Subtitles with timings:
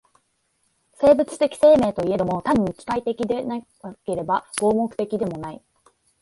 [0.93, 5.61] 生物的生命といえども、単に機械的でもなければ合目的的でもない。